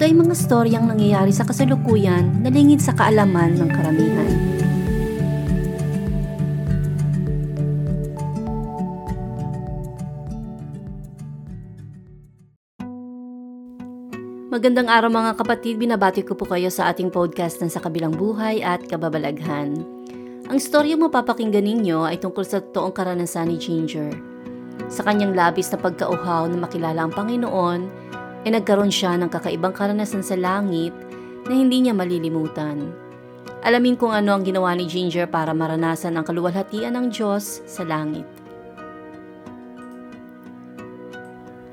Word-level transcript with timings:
ito 0.00 0.08
ay 0.08 0.16
mga 0.16 0.32
storyang 0.32 0.88
nangyayari 0.88 1.28
sa 1.28 1.44
kasalukuyan 1.44 2.40
na 2.40 2.48
lingid 2.48 2.80
sa 2.80 2.96
kaalaman 2.96 3.52
ng 3.52 3.68
karamihan. 3.68 4.32
Magandang 14.48 14.88
araw 14.88 15.12
mga 15.12 15.36
kapatid, 15.36 15.76
binabati 15.76 16.24
ko 16.24 16.32
po 16.32 16.48
kayo 16.48 16.72
sa 16.72 16.88
ating 16.88 17.12
podcast 17.12 17.60
ng 17.60 17.68
Sa 17.68 17.84
Kabilang 17.84 18.16
Buhay 18.16 18.64
at 18.64 18.80
Kababalaghan. 18.88 19.84
Ang 20.48 20.56
storya 20.56 20.96
mo 20.96 21.12
papakinggan 21.12 21.68
ninyo 21.68 22.08
ay 22.08 22.16
tungkol 22.16 22.48
sa 22.48 22.64
toong 22.64 22.96
karanasan 22.96 23.52
ni 23.52 23.60
Ginger. 23.60 24.16
Sa 24.88 25.04
kanyang 25.04 25.36
labis 25.36 25.68
na 25.68 25.76
pagkauhaw 25.76 26.48
na 26.48 26.56
makilala 26.56 27.04
ang 27.04 27.12
Panginoon, 27.12 27.99
ay 28.44 28.50
nagkaroon 28.56 28.92
siya 28.92 29.16
ng 29.20 29.28
kakaibang 29.28 29.76
karanasan 29.76 30.24
sa 30.24 30.36
langit 30.36 30.96
na 31.44 31.52
hindi 31.52 31.84
niya 31.84 31.92
malilimutan. 31.92 32.88
Alamin 33.60 34.00
kung 34.00 34.16
ano 34.16 34.32
ang 34.32 34.40
ginawa 34.40 34.72
ni 34.72 34.88
Ginger 34.88 35.28
para 35.28 35.52
maranasan 35.52 36.16
ang 36.16 36.24
kaluwalhatian 36.24 36.96
ng 36.96 37.12
Diyos 37.12 37.60
sa 37.68 37.84
langit. 37.84 38.24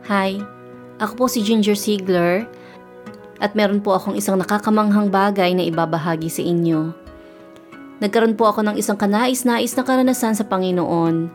Hi, 0.08 0.40
ako 1.00 1.14
po 1.16 1.26
si 1.32 1.44
Ginger 1.44 1.76
Ziegler 1.76 2.48
at 3.40 3.56
meron 3.56 3.80
po 3.80 3.96
akong 3.96 4.20
isang 4.20 4.40
nakakamanghang 4.40 5.08
bagay 5.08 5.56
na 5.56 5.64
ibabahagi 5.64 6.28
sa 6.28 6.44
inyo. 6.44 6.92
Nagkaroon 7.98 8.38
po 8.38 8.52
ako 8.52 8.62
ng 8.68 8.76
isang 8.78 9.00
kanais-nais 9.00 9.74
na 9.74 9.84
karanasan 9.84 10.36
sa 10.36 10.46
Panginoon. 10.46 11.32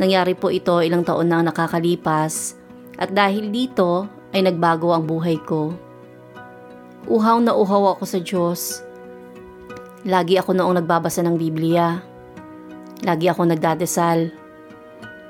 Nangyari 0.00 0.34
po 0.34 0.50
ito 0.50 0.82
ilang 0.82 1.06
taon 1.06 1.30
na 1.30 1.44
nakakalipas 1.44 2.58
at 2.98 3.14
dahil 3.14 3.50
dito 3.50 4.10
ay 4.34 4.42
nagbago 4.42 4.90
ang 4.90 5.06
buhay 5.06 5.38
ko. 5.46 5.70
Uhaw 7.06 7.38
na 7.38 7.54
uhaw 7.54 7.94
ako 7.94 8.02
sa 8.02 8.18
Diyos. 8.18 8.82
Lagi 10.02 10.34
ako 10.36 10.52
noong 10.52 10.82
nagbabasa 10.82 11.22
ng 11.22 11.38
Biblia. 11.38 12.02
Lagi 13.06 13.30
ako 13.30 13.46
nagdadasal. 13.46 14.34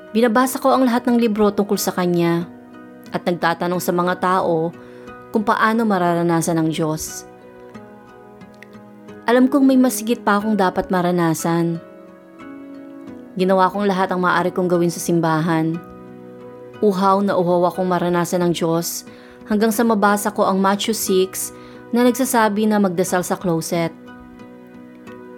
Binabasa 0.09 0.57
ko 0.57 0.73
ang 0.73 0.89
lahat 0.89 1.05
ng 1.05 1.21
libro 1.21 1.53
tungkol 1.53 1.77
sa 1.77 1.93
Kanya 1.93 2.49
at 3.13 3.21
nagtatanong 3.23 3.79
sa 3.79 3.93
mga 3.93 4.17
tao 4.17 4.73
kung 5.29 5.45
paano 5.45 5.85
mararanasan 5.85 6.57
ng 6.65 6.69
Diyos. 6.73 7.29
Alam 9.29 9.51
kong 9.51 9.65
may 9.67 9.77
masigit 9.77 10.23
pa 10.25 10.39
akong 10.39 10.57
dapat 10.57 10.89
maranasan. 10.89 11.77
Ginawa 13.35 13.67
kong 13.67 13.85
lahat 13.85 14.09
ang 14.09 14.23
maaari 14.23 14.49
kong 14.55 14.71
gawin 14.71 14.89
sa 14.89 15.03
simbahan 15.03 15.94
Uhaw 16.83 17.23
na 17.23 17.39
uhaw 17.39 17.71
akong 17.71 17.87
maranasan 17.87 18.43
ng 18.43 18.51
Diyos 18.51 19.07
hanggang 19.47 19.71
sa 19.71 19.85
mabasa 19.87 20.33
ko 20.33 20.43
ang 20.43 20.59
Matthew 20.59 20.97
6 20.97 21.93
na 21.95 22.03
nagsasabi 22.03 22.67
na 22.67 22.81
magdasal 22.81 23.23
sa 23.23 23.39
closet. 23.39 23.93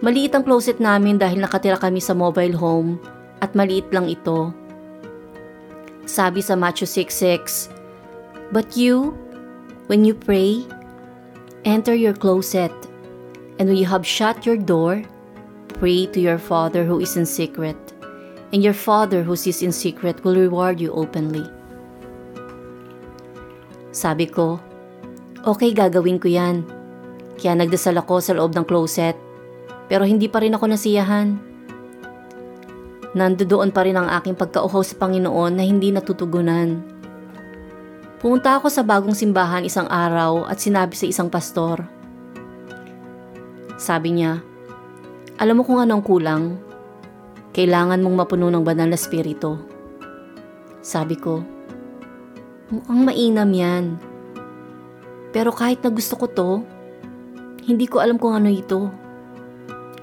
Maliit 0.02 0.34
ang 0.34 0.46
closet 0.46 0.78
namin 0.78 1.18
dahil 1.18 1.42
nakatira 1.42 1.78
kami 1.78 2.02
sa 2.02 2.14
mobile 2.14 2.54
home 2.54 2.98
at 3.42 3.54
maliit 3.54 3.90
lang 3.94 4.10
ito. 4.10 4.54
Sabi 6.08 6.42
sa 6.42 6.58
Matthew 6.58 6.90
6.6, 6.90 7.70
But 8.54 8.78
you, 8.80 9.14
when 9.92 10.08
you 10.08 10.16
pray, 10.16 10.64
enter 11.68 11.94
your 11.94 12.16
closet, 12.16 12.72
and 13.60 13.68
when 13.68 13.78
you 13.78 13.90
have 13.90 14.08
shut 14.08 14.48
your 14.48 14.56
door, 14.56 15.04
pray 15.78 16.08
to 16.16 16.20
your 16.22 16.40
Father 16.40 16.88
who 16.88 17.04
is 17.04 17.18
in 17.20 17.28
secret 17.28 17.87
and 18.54 18.64
your 18.64 18.76
Father 18.76 19.24
who 19.24 19.36
sees 19.36 19.64
in 19.64 19.76
secret 19.76 20.24
will 20.24 20.36
reward 20.36 20.80
you 20.80 20.94
openly. 20.96 21.44
Sabi 23.92 24.30
ko, 24.30 24.62
okay 25.44 25.74
gagawin 25.74 26.22
ko 26.22 26.30
yan. 26.30 26.64
Kaya 27.38 27.58
nagdasal 27.58 27.98
ako 27.98 28.22
sa 28.22 28.34
loob 28.34 28.54
ng 28.54 28.66
closet, 28.66 29.18
pero 29.90 30.06
hindi 30.06 30.30
pa 30.30 30.42
rin 30.42 30.54
ako 30.54 30.70
nasiyahan. 30.70 31.38
Nandoon 33.18 33.74
pa 33.74 33.82
rin 33.82 33.98
ang 33.98 34.10
aking 34.22 34.38
pagkauhaw 34.38 34.84
sa 34.86 35.00
Panginoon 35.00 35.58
na 35.58 35.64
hindi 35.66 35.90
natutugunan. 35.90 36.84
Pumunta 38.18 38.58
ako 38.58 38.70
sa 38.70 38.82
bagong 38.82 39.14
simbahan 39.14 39.66
isang 39.66 39.86
araw 39.90 40.50
at 40.50 40.58
sinabi 40.58 40.98
sa 40.98 41.06
isang 41.06 41.30
pastor. 41.30 41.86
Sabi 43.78 44.18
niya, 44.18 44.42
alam 45.38 45.62
mo 45.62 45.64
kung 45.66 45.78
anong 45.78 46.02
kulang? 46.02 46.67
Kailangan 47.58 48.06
mong 48.06 48.16
mapuno 48.22 48.54
ng 48.54 48.62
banal 48.62 48.86
na 48.86 49.00
spirito. 49.02 49.58
Sabi 50.86 51.18
ko, 51.18 51.42
mukhang 52.70 53.02
mainam 53.02 53.50
yan. 53.50 53.86
Pero 55.34 55.50
kahit 55.50 55.82
na 55.82 55.90
gusto 55.90 56.14
ko 56.22 56.26
to, 56.30 56.52
hindi 57.66 57.90
ko 57.90 57.98
alam 57.98 58.22
kung 58.22 58.38
ano 58.38 58.54
ito. 58.54 58.94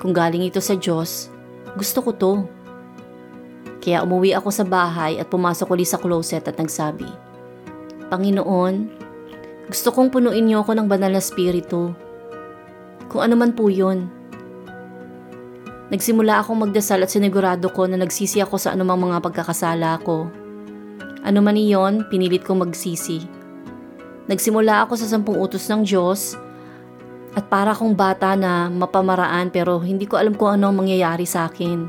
Kung 0.03 0.10
galing 0.10 0.43
ito 0.43 0.59
sa 0.59 0.75
Diyos, 0.75 1.31
gusto 1.78 2.03
ko 2.03 2.10
to. 2.19 2.32
Kaya 3.78 4.03
umuwi 4.03 4.34
ako 4.34 4.50
sa 4.50 4.66
bahay 4.66 5.22
at 5.22 5.31
pumasok 5.31 5.78
ulit 5.78 5.87
sa 5.87 6.03
closet 6.03 6.43
at 6.50 6.59
nagsabi, 6.59 7.06
Panginoon, 8.10 8.91
gusto 9.70 9.94
kong 9.94 10.10
punuin 10.10 10.43
niyo 10.43 10.66
ako 10.66 10.75
ng 10.75 10.91
banal 10.91 11.14
na 11.14 11.22
spirito. 11.22 11.94
Kung 13.06 13.22
ano 13.22 13.38
man 13.38 13.54
po 13.54 13.70
yun, 13.70 14.10
Nagsimula 15.94 16.43
akong 16.43 16.59
magdasal 16.59 17.06
at 17.06 17.10
sinigurado 17.15 17.71
ko 17.71 17.87
na 17.87 17.94
nagsisi 17.94 18.43
ako 18.43 18.59
sa 18.59 18.75
anumang 18.75 18.99
mga 18.99 19.22
pagkakasala 19.22 19.94
ko. 20.03 20.27
Ano 21.22 21.38
man 21.38 21.55
iyon, 21.55 22.10
pinilit 22.10 22.43
kong 22.43 22.66
magsisi. 22.66 23.22
Nagsimula 24.27 24.82
ako 24.82 24.99
sa 24.99 25.06
sampung 25.06 25.38
utos 25.38 25.71
ng 25.71 25.87
Diyos 25.87 26.34
at 27.38 27.47
para 27.47 27.71
akong 27.71 27.94
bata 27.94 28.34
na 28.34 28.66
mapamaraan 28.75 29.55
pero 29.55 29.78
hindi 29.78 30.10
ko 30.10 30.19
alam 30.19 30.34
kung 30.34 30.59
ano 30.59 30.75
ang 30.75 30.82
mangyayari 30.82 31.31
sa 31.31 31.47
akin. 31.47 31.87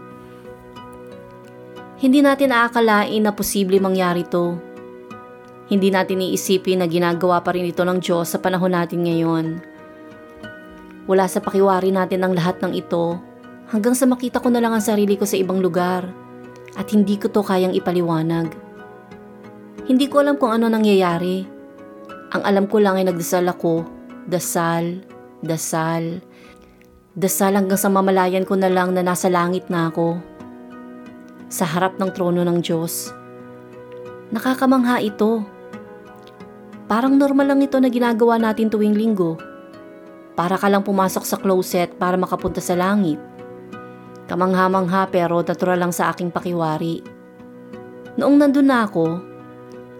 Hindi 1.97 2.21
natin 2.21 2.53
aakalain 2.53 3.25
na 3.25 3.33
posible 3.33 3.81
mangyari 3.81 4.21
to. 4.29 4.53
Hindi 5.65 5.89
natin 5.89 6.21
iisipin 6.21 6.85
na 6.85 6.85
ginagawa 6.85 7.41
pa 7.41 7.57
rin 7.57 7.65
ito 7.65 7.81
ng 7.81 7.97
Diyos 7.97 8.29
sa 8.29 8.37
panahon 8.37 8.69
natin 8.69 9.01
ngayon. 9.01 9.65
Wala 11.09 11.25
sa 11.25 11.41
pakiwari 11.41 11.89
natin 11.89 12.21
ang 12.21 12.37
lahat 12.37 12.61
ng 12.61 12.77
ito 12.77 13.33
hanggang 13.69 13.97
sa 13.97 14.05
makita 14.05 14.37
ko 14.41 14.53
na 14.53 14.61
lang 14.61 14.73
ang 14.73 14.83
sarili 14.83 15.17
ko 15.17 15.25
sa 15.25 15.37
ibang 15.39 15.61
lugar 15.61 16.05
at 16.75 16.87
hindi 16.91 17.15
ko 17.15 17.31
to 17.31 17.41
kayang 17.41 17.73
ipaliwanag. 17.73 18.51
Hindi 19.85 20.05
ko 20.09 20.21
alam 20.21 20.35
kung 20.35 20.51
ano 20.53 20.67
nangyayari. 20.69 21.45
Ang 22.35 22.41
alam 22.41 22.65
ko 22.65 22.81
lang 22.81 22.99
ay 22.99 23.05
nagdasal 23.07 23.45
ako, 23.47 23.85
dasal, 24.27 25.05
dasal, 25.45 26.19
dasal 27.15 27.53
hanggang 27.53 27.79
sa 27.79 27.87
mamalayan 27.87 28.43
ko 28.43 28.57
na 28.59 28.67
lang 28.67 28.91
na 28.91 29.05
nasa 29.05 29.29
langit 29.29 29.69
na 29.69 29.93
ako. 29.93 30.19
Sa 31.47 31.63
harap 31.63 32.01
ng 32.01 32.09
trono 32.11 32.41
ng 32.41 32.59
Diyos. 32.59 33.13
Nakakamangha 34.33 34.99
ito. 35.05 35.45
Parang 36.89 37.15
normal 37.15 37.53
lang 37.53 37.61
ito 37.61 37.77
na 37.77 37.87
ginagawa 37.87 38.41
natin 38.41 38.67
tuwing 38.67 38.97
linggo. 38.97 39.37
Para 40.35 40.59
ka 40.59 40.67
lang 40.67 40.83
pumasok 40.83 41.23
sa 41.23 41.37
closet 41.39 41.95
para 41.95 42.19
makapunta 42.19 42.59
sa 42.59 42.75
langit. 42.75 43.34
Kamangha-mangha 44.25 45.05
pero 45.13 45.45
natural 45.45 45.77
lang 45.77 45.93
sa 45.93 46.09
aking 46.09 46.33
pakiwari. 46.33 47.05
Noong 48.17 48.35
nandun 48.41 48.65
na 48.65 48.89
ako, 48.89 49.21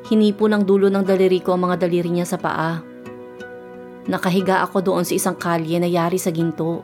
hinipo 0.09 0.49
ng 0.49 0.65
dulo 0.65 0.89
ng 0.89 1.05
daliri 1.05 1.45
ko 1.45 1.53
ang 1.53 1.69
mga 1.69 1.85
daliri 1.85 2.09
niya 2.09 2.25
sa 2.25 2.41
paa. 2.41 2.81
Nakahiga 4.05 4.65
ako 4.65 4.81
doon 4.81 5.05
sa 5.05 5.13
isang 5.17 5.37
kalye 5.37 5.77
na 5.77 5.89
yari 5.89 6.17
sa 6.17 6.33
ginto. 6.33 6.81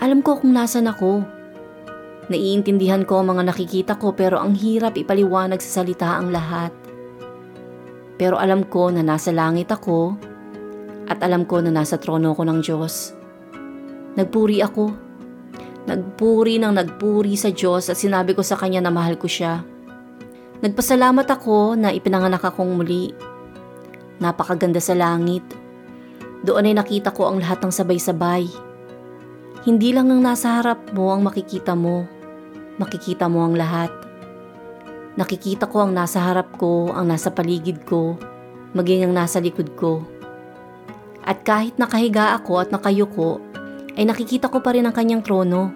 Alam 0.00 0.24
ko 0.24 0.40
kung 0.40 0.56
nasan 0.56 0.88
ako. 0.88 1.24
Naiintindihan 2.32 3.04
ko 3.04 3.20
ang 3.20 3.36
mga 3.36 3.52
nakikita 3.52 3.92
ko 4.00 4.16
pero 4.16 4.40
ang 4.40 4.56
hirap 4.56 4.96
ipaliwanag 4.96 5.60
sa 5.60 5.80
salita 5.84 6.16
ang 6.16 6.32
lahat. 6.32 6.72
Pero 8.16 8.36
alam 8.40 8.64
ko 8.64 8.88
na 8.92 9.04
nasa 9.04 9.32
langit 9.32 9.72
ako 9.72 10.16
at 11.08 11.20
alam 11.20 11.44
ko 11.44 11.60
na 11.60 11.72
nasa 11.72 12.00
trono 12.00 12.32
ko 12.32 12.44
ng 12.44 12.60
Diyos. 12.64 13.12
Nagpuri 14.16 14.64
ako 14.64 15.09
Nagpuri 15.88 16.60
ng 16.60 16.76
nagpuri 16.76 17.38
sa 17.40 17.48
Diyos 17.48 17.88
at 17.88 17.96
sinabi 17.96 18.36
ko 18.36 18.44
sa 18.44 18.58
kanya 18.58 18.84
na 18.84 18.92
mahal 18.92 19.16
ko 19.16 19.24
siya. 19.24 19.64
Nagpasalamat 20.60 21.24
ako 21.24 21.72
na 21.80 21.88
ipinanganak 21.88 22.44
akong 22.44 22.76
muli. 22.76 23.16
Napakaganda 24.20 24.76
sa 24.76 24.92
langit. 24.92 25.44
Doon 26.44 26.68
ay 26.68 26.76
nakita 26.76 27.16
ko 27.16 27.32
ang 27.32 27.40
lahat 27.40 27.64
ng 27.64 27.72
sabay-sabay. 27.72 28.44
Hindi 29.64 29.92
lang 29.96 30.12
ang 30.12 30.20
nasa 30.20 30.60
harap 30.60 30.92
mo 30.92 31.12
ang 31.12 31.24
makikita 31.24 31.72
mo. 31.72 32.04
Makikita 32.76 33.28
mo 33.28 33.44
ang 33.44 33.56
lahat. 33.56 33.92
Nakikita 35.16 35.68
ko 35.68 35.84
ang 35.84 35.92
nasa 35.92 36.22
harap 36.22 36.56
ko, 36.56 36.88
ang 36.92 37.08
nasa 37.08 37.28
paligid 37.28 37.84
ko, 37.84 38.16
maging 38.72 39.04
ang 39.04 39.12
nasa 39.16 39.36
likod 39.36 39.74
ko. 39.76 40.00
At 41.26 41.44
kahit 41.44 41.76
nakahiga 41.76 42.36
ako 42.40 42.62
at 42.62 42.72
nakayuko, 42.72 43.42
ay 43.96 44.04
nakikita 44.06 44.46
ko 44.52 44.62
pa 44.62 44.74
rin 44.74 44.86
ang 44.86 44.94
kanyang 44.94 45.22
trono. 45.24 45.72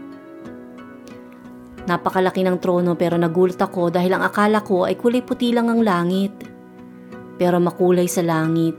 Napakalaki 1.85 2.41
ng 2.41 2.59
trono 2.63 2.97
pero 2.97 3.21
nagulat 3.21 3.61
ako 3.61 3.93
dahil 3.93 4.17
ang 4.17 4.25
akala 4.25 4.65
ko 4.65 4.89
ay 4.89 4.97
kulay 4.97 5.21
puti 5.21 5.53
lang 5.53 5.69
ang 5.69 5.85
langit. 5.85 6.33
Pero 7.37 7.61
makulay 7.61 8.09
sa 8.09 8.25
langit. 8.25 8.79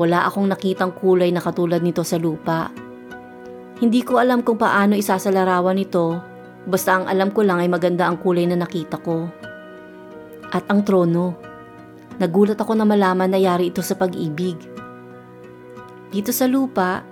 Wala 0.00 0.24
akong 0.28 0.48
nakitang 0.48 0.96
kulay 0.96 1.28
na 1.32 1.44
katulad 1.44 1.80
nito 1.84 2.04
sa 2.04 2.16
lupa. 2.16 2.72
Hindi 3.76 4.00
ko 4.00 4.16
alam 4.16 4.40
kung 4.40 4.56
paano 4.56 4.96
isasalarawan 4.96 5.76
ito, 5.76 6.16
basta 6.64 6.96
ang 6.96 7.04
alam 7.04 7.28
ko 7.28 7.44
lang 7.44 7.60
ay 7.60 7.68
maganda 7.68 8.08
ang 8.08 8.16
kulay 8.16 8.48
na 8.48 8.56
nakita 8.56 8.96
ko. 9.00 9.28
At 10.52 10.64
ang 10.72 10.84
trono. 10.88 11.36
Nagulat 12.16 12.56
ako 12.56 12.72
na 12.72 12.88
malaman 12.88 13.28
na 13.28 13.36
yari 13.36 13.68
ito 13.68 13.84
sa 13.84 13.92
pag-ibig. 13.92 14.56
Dito 16.08 16.32
sa 16.32 16.48
lupa, 16.48 17.04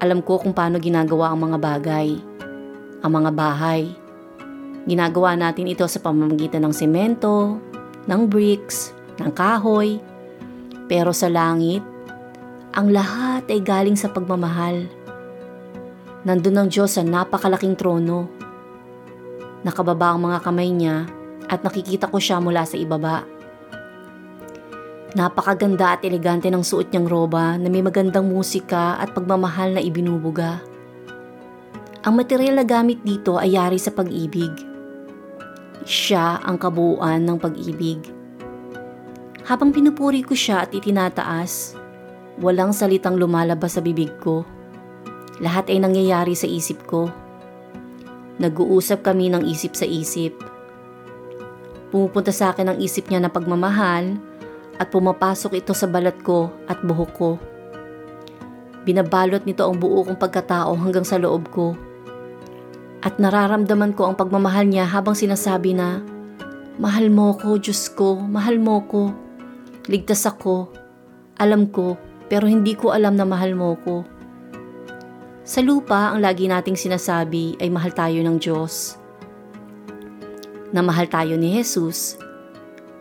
alam 0.00 0.20
ko 0.20 0.40
kung 0.40 0.52
paano 0.52 0.80
ginagawa 0.80 1.32
ang 1.32 1.40
mga 1.50 1.58
bagay, 1.60 2.08
ang 3.00 3.12
mga 3.12 3.30
bahay 3.32 4.06
Ginagawa 4.86 5.34
natin 5.34 5.66
ito 5.66 5.82
sa 5.90 5.98
pamamagitan 5.98 6.62
ng 6.62 6.70
semento, 6.70 7.58
ng 8.06 8.22
bricks, 8.30 8.94
ng 9.18 9.34
kahoy. 9.34 9.98
Pero 10.86 11.10
sa 11.10 11.26
langit, 11.26 11.82
ang 12.70 12.94
lahat 12.94 13.50
ay 13.50 13.66
galing 13.66 13.98
sa 13.98 14.14
pagmamahal. 14.14 14.86
Nandun 16.22 16.54
ang 16.54 16.68
Diyos 16.70 16.94
sa 16.94 17.02
napakalaking 17.02 17.74
trono. 17.74 18.30
Nakababa 19.66 20.14
ang 20.14 20.22
mga 20.22 20.38
kamay 20.46 20.70
niya 20.70 21.10
at 21.50 21.66
nakikita 21.66 22.06
ko 22.06 22.22
siya 22.22 22.38
mula 22.38 22.62
sa 22.62 22.78
ibaba. 22.78 23.26
Napakaganda 25.16 25.96
at 25.96 26.04
elegante 26.04 26.52
ng 26.52 26.60
suot 26.60 26.92
niyang 26.92 27.08
roba 27.08 27.56
na 27.56 27.72
may 27.72 27.80
magandang 27.80 28.28
musika 28.28 29.00
at 29.00 29.16
pagmamahal 29.16 29.72
na 29.72 29.80
ibinubuga. 29.80 30.60
Ang 32.04 32.20
material 32.20 32.60
na 32.60 32.68
gamit 32.68 33.00
dito 33.00 33.40
ay 33.40 33.56
yari 33.56 33.80
sa 33.80 33.90
pag-ibig 33.96 34.76
siya 35.86 36.42
ang 36.42 36.58
kabuuan 36.58 37.22
ng 37.22 37.38
pag-ibig. 37.38 38.02
Habang 39.46 39.70
pinupuri 39.70 40.26
ko 40.26 40.34
siya 40.34 40.66
at 40.66 40.74
itinataas, 40.74 41.78
walang 42.42 42.74
salitang 42.74 43.14
lumalabas 43.14 43.78
sa 43.78 43.80
bibig 43.80 44.10
ko. 44.18 44.42
Lahat 45.38 45.70
ay 45.70 45.78
nangyayari 45.78 46.34
sa 46.34 46.50
isip 46.50 46.82
ko. 46.90 47.06
Nag-uusap 48.42 49.06
kami 49.06 49.30
ng 49.30 49.46
isip 49.46 49.78
sa 49.78 49.86
isip. 49.86 50.34
Pumupunta 51.94 52.34
sa 52.34 52.50
akin 52.50 52.74
ang 52.74 52.78
isip 52.82 53.06
niya 53.06 53.22
na 53.22 53.30
pagmamahal 53.30 54.18
at 54.76 54.92
pumapasok 54.92 55.60
ito 55.60 55.72
sa 55.72 55.88
balat 55.88 56.16
ko 56.20 56.52
at 56.68 56.80
buhok 56.84 57.12
ko. 57.16 57.30
Binabalot 58.86 59.42
nito 59.44 59.66
ang 59.66 59.76
buo 59.80 60.06
kong 60.06 60.20
pagkatao 60.20 60.76
hanggang 60.78 61.04
sa 61.04 61.18
loob 61.18 61.50
ko 61.50 61.74
at 63.06 63.22
nararamdaman 63.22 63.94
ko 63.94 64.10
ang 64.10 64.18
pagmamahal 64.18 64.66
niya 64.66 64.82
habang 64.82 65.14
sinasabi 65.14 65.78
na, 65.78 66.02
Mahal 66.82 67.06
mo 67.08 67.38
ko, 67.38 67.54
Diyos 67.54 67.86
ko, 67.94 68.18
mahal 68.18 68.58
mo 68.58 68.82
ko. 68.84 69.14
Ligtas 69.86 70.26
ako. 70.26 70.74
Alam 71.38 71.70
ko, 71.70 71.94
pero 72.26 72.50
hindi 72.50 72.74
ko 72.74 72.90
alam 72.90 73.14
na 73.14 73.22
mahal 73.22 73.54
mo 73.54 73.78
ko. 73.80 74.02
Sa 75.46 75.62
lupa, 75.62 76.10
ang 76.10 76.18
lagi 76.18 76.50
nating 76.50 76.74
sinasabi 76.74 77.54
ay 77.62 77.70
mahal 77.70 77.94
tayo 77.94 78.18
ng 78.26 78.36
Diyos. 78.42 78.98
Na 80.74 80.82
mahal 80.82 81.06
tayo 81.06 81.38
ni 81.38 81.54
Jesus. 81.54 82.18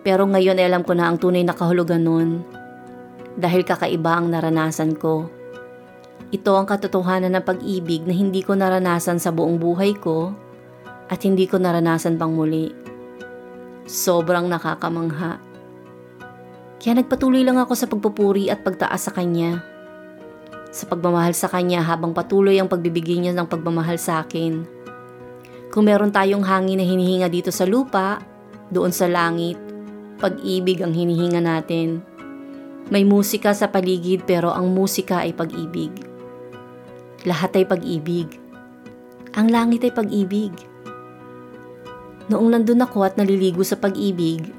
Pero 0.05 0.29
ngayon 0.29 0.61
ay 0.61 0.69
alam 0.69 0.85
ko 0.85 0.93
na 0.93 1.09
ang 1.09 1.17
tunay 1.17 1.41
na 1.41 1.57
kahulugan 1.57 2.05
nun. 2.05 2.45
Dahil 3.33 3.65
kakaiba 3.65 4.21
ang 4.21 4.29
naranasan 4.29 4.93
ko. 4.93 5.25
Ito 6.29 6.53
ang 6.53 6.69
katotohanan 6.69 7.33
ng 7.33 7.41
pag-ibig 7.41 8.05
na 8.05 8.13
hindi 8.13 8.45
ko 8.45 8.53
naranasan 8.53 9.17
sa 9.17 9.33
buong 9.33 9.57
buhay 9.57 9.97
ko 9.97 10.29
at 11.09 11.25
hindi 11.25 11.49
ko 11.49 11.57
naranasan 11.57 12.21
pang 12.21 12.37
muli. 12.37 12.69
Sobrang 13.89 14.45
nakakamangha. 14.45 15.41
Kaya 16.77 17.01
nagpatuloy 17.01 17.41
lang 17.41 17.57
ako 17.57 17.73
sa 17.73 17.89
pagpupuri 17.89 18.53
at 18.53 18.61
pagtaas 18.61 19.09
sa 19.09 19.11
Kanya. 19.13 19.65
Sa 20.69 20.85
pagmamahal 20.85 21.33
sa 21.33 21.49
Kanya 21.49 21.81
habang 21.81 22.13
patuloy 22.13 22.61
ang 22.61 22.69
pagbibigay 22.69 23.17
niya 23.17 23.33
ng 23.33 23.49
pagmamahal 23.49 23.97
sa 23.97 24.21
akin. 24.21 24.69
Kung 25.73 25.89
meron 25.89 26.13
tayong 26.13 26.45
hangin 26.45 26.77
na 26.77 26.85
hinihinga 26.85 27.25
dito 27.25 27.49
sa 27.49 27.65
lupa, 27.65 28.21
doon 28.69 28.93
sa 28.93 29.09
langit, 29.09 29.64
pag-ibig 30.15 30.79
ang 30.79 30.95
hinihinga 30.95 31.43
natin. 31.43 31.99
May 32.87 33.03
musika 33.03 33.51
sa 33.51 33.67
paligid 33.67 34.23
pero 34.23 34.53
ang 34.53 34.71
musika 34.71 35.25
ay 35.25 35.35
pag-ibig. 35.35 35.91
Lahat 37.25 37.51
ay 37.57 37.65
pag-ibig. 37.65 38.29
Ang 39.35 39.51
langit 39.51 39.83
ay 39.83 39.91
pag-ibig. 39.91 40.53
Noong 42.31 42.53
nandun 42.53 42.85
ako 42.85 43.05
at 43.05 43.19
naliligo 43.19 43.61
sa 43.61 43.77
pag-ibig, 43.77 44.49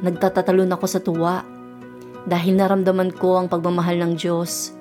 nagtatatalon 0.00 0.72
ako 0.72 0.86
sa 0.86 1.00
tuwa 1.00 1.44
dahil 2.28 2.56
naramdaman 2.56 3.12
ko 3.16 3.40
ang 3.40 3.48
pagmamahal 3.48 3.96
ng 4.00 4.12
Diyos. 4.16 4.76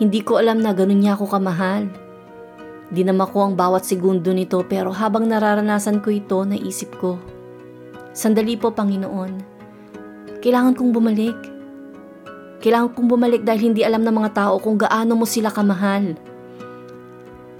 Hindi 0.00 0.24
ko 0.24 0.40
alam 0.40 0.64
na 0.64 0.72
ganun 0.72 1.04
niya 1.04 1.14
ako 1.14 1.36
kamahal. 1.36 1.86
Dinama 2.92 3.28
ko 3.28 3.48
ang 3.48 3.54
bawat 3.56 3.84
segundo 3.84 4.32
nito 4.32 4.60
pero 4.68 4.92
habang 4.92 5.28
nararanasan 5.28 6.00
ko 6.04 6.12
ito, 6.12 6.44
naisip 6.44 6.96
ko, 7.00 7.16
Sandali 8.12 8.60
po 8.60 8.68
Panginoon, 8.68 9.32
kailangan 10.44 10.76
kong 10.76 10.92
bumalik. 10.92 11.38
Kailangan 12.60 12.92
kong 12.92 13.08
bumalik 13.08 13.40
dahil 13.40 13.72
hindi 13.72 13.80
alam 13.88 14.04
ng 14.04 14.12
mga 14.12 14.30
tao 14.36 14.60
kung 14.60 14.76
gaano 14.76 15.16
mo 15.16 15.24
sila 15.24 15.48
kamahal. 15.48 16.12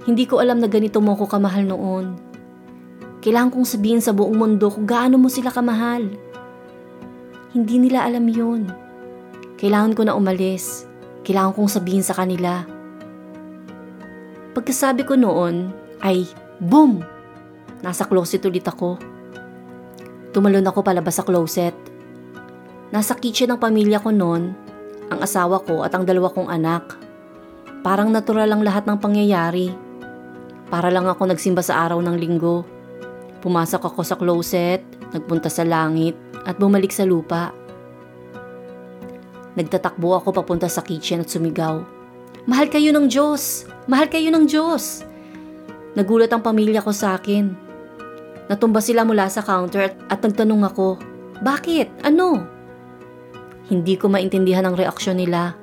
Hindi 0.05 0.23
ko 0.29 0.37
alam 0.37 0.61
na 0.61 0.69
ganito 0.69 1.01
mo 1.01 1.17
ko 1.17 1.25
kamahal 1.25 1.65
noon. 1.65 2.13
Kailangan 3.25 3.49
kong 3.49 3.65
sabihin 3.65 4.03
sa 4.03 4.13
buong 4.13 4.35
mundo 4.37 4.69
kung 4.69 4.85
gaano 4.85 5.17
mo 5.17 5.25
sila 5.25 5.49
kamahal. 5.49 6.05
Hindi 7.55 7.75
nila 7.81 8.05
alam 8.05 8.29
yun. 8.29 8.69
Kailangan 9.57 9.95
ko 9.97 10.05
na 10.05 10.13
umalis. 10.13 10.85
Kailangan 11.23 11.55
kong 11.55 11.71
sabihin 11.71 12.03
sa 12.03 12.13
kanila. 12.13 12.67
Pagkasabi 14.53 15.01
ko 15.07 15.17
noon 15.17 15.71
ay 16.03 16.29
boom! 16.61 17.01
Nasa 17.81 18.05
closet 18.05 18.43
ulit 18.45 18.67
ako. 18.67 19.12
Tumalon 20.33 20.65
ako 20.65 20.81
palabas 20.81 21.21
sa 21.21 21.23
closet. 21.23 21.77
Nasa 22.89 23.13
kitchen 23.13 23.53
ng 23.53 23.61
pamilya 23.61 24.01
ko 24.01 24.09
noon 24.09 24.57
ang 25.13 25.19
asawa 25.21 25.61
ko 25.61 25.85
at 25.85 25.93
ang 25.93 26.09
dalawa 26.09 26.33
kong 26.33 26.49
anak. 26.49 26.97
Parang 27.85 28.09
natural 28.09 28.49
lang 28.49 28.65
lahat 28.65 28.89
ng 28.89 28.97
pangyayari. 28.97 29.69
Para 30.73 30.89
lang 30.89 31.05
ako 31.05 31.29
nagsimba 31.29 31.61
sa 31.61 31.85
araw 31.85 32.01
ng 32.01 32.17
linggo. 32.17 32.65
Pumasok 33.45 33.93
ako 33.93 34.01
sa 34.01 34.17
closet, 34.17 34.81
nagpunta 35.13 35.53
sa 35.53 35.61
langit, 35.61 36.17
at 36.49 36.57
bumalik 36.57 36.89
sa 36.89 37.05
lupa. 37.05 37.53
Nagtatakbo 39.53 40.17
ako 40.17 40.33
papunta 40.33 40.65
sa 40.65 40.81
kitchen 40.81 41.21
at 41.21 41.29
sumigaw. 41.29 41.85
Mahal 42.49 42.73
kayo 42.73 42.89
ng 42.89 43.05
Diyos! 43.05 43.69
Mahal 43.85 44.09
kayo 44.09 44.33
ng 44.33 44.49
Diyos! 44.49 45.05
Nagulat 45.93 46.33
ang 46.33 46.41
pamilya 46.41 46.81
ko 46.81 46.89
sa 46.89 47.21
akin. 47.21 47.53
Natumba 48.53 48.85
sila 48.85 49.01
mula 49.01 49.25
sa 49.33 49.41
counter 49.41 49.89
at, 49.89 49.97
at 50.13 50.21
nagtanong 50.21 50.61
ako, 50.69 51.01
Bakit? 51.41 52.05
Ano? 52.05 52.45
Hindi 53.65 53.97
ko 53.97 54.13
maintindihan 54.13 54.69
ang 54.69 54.77
reaksyon 54.77 55.17
nila. 55.17 55.57